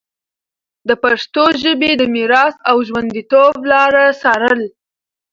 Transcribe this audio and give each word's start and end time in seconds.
د 0.87 0.89
پښتو 1.03 1.43
ژبي 1.61 1.91
د 1.97 2.03
میراث 2.13 2.55
او 2.69 2.77
ژونديتوب 2.87 3.55
لاره 3.71 4.03
څارله 4.21 4.67